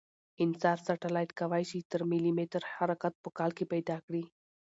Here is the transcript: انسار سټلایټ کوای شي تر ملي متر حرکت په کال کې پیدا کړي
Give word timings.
انسار 0.43 0.77
سټلایټ 0.87 1.29
کوای 1.39 1.63
شي 1.69 1.79
تر 1.91 2.01
ملي 2.11 2.31
متر 2.37 2.61
حرکت 2.73 3.13
په 3.23 3.29
کال 3.37 3.51
کې 3.57 3.65
پیدا 3.73 3.97
کړي 4.05 4.23